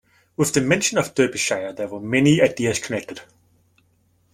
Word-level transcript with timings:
With 0.35 0.53
the 0.53 0.61
mention 0.61 0.97
of 0.97 1.13
Derbyshire 1.13 1.73
there 1.73 1.87
were 1.87 1.99
many 1.99 2.41
ideas 2.41 2.79
connected. 2.79 3.21